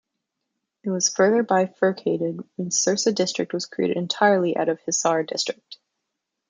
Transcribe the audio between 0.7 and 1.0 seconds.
It